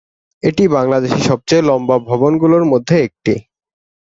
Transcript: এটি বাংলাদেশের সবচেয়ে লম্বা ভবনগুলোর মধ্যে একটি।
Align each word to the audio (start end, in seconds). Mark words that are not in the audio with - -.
এটি 0.43 0.63
বাংলাদেশের 0.75 1.21
সবচেয়ে 1.29 1.67
লম্বা 1.69 1.97
ভবনগুলোর 2.09 2.63
মধ্যে 2.71 2.95
একটি। 3.07 3.33